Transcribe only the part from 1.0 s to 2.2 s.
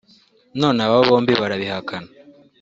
bombi barabihakana